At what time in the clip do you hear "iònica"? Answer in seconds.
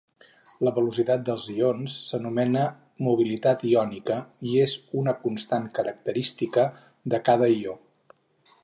3.73-4.19